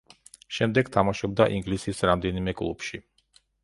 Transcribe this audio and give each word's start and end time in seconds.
შემდეგ 0.59 0.89
თამაშობდა 0.95 1.49
ინგლისის 1.59 2.05
რამდენიმე 2.13 2.59
კლუბში. 2.65 3.07